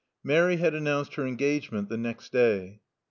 Mary 0.23 0.57
had 0.57 0.73
announced 0.73 1.13
her 1.13 1.27
engagement 1.27 1.87
the 1.87 1.95
next 1.95 2.31
day. 2.31 2.81